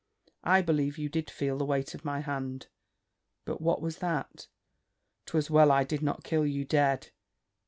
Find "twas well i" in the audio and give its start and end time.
5.27-5.83